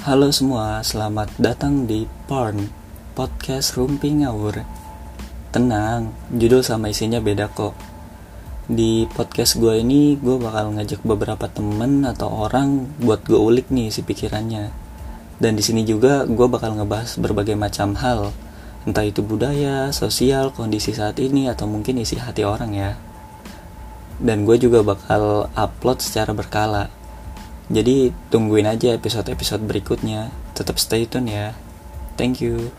[0.00, 2.72] Halo semua, selamat datang di Porn
[3.12, 4.64] Podcast Rumpi Ngawur.
[5.52, 7.76] Tenang, judul sama isinya beda kok.
[8.64, 13.92] Di podcast gue ini, gue bakal ngajak beberapa temen atau orang buat gue ulik nih
[13.92, 14.72] si pikirannya.
[15.36, 18.32] Dan di sini juga gue bakal ngebahas berbagai macam hal,
[18.88, 22.96] entah itu budaya, sosial, kondisi saat ini, atau mungkin isi hati orang ya.
[24.16, 26.88] Dan gue juga bakal upload secara berkala
[27.70, 30.34] jadi tungguin aja episode-episode berikutnya.
[30.58, 31.54] Tetap stay tune ya.
[32.18, 32.74] Thank you.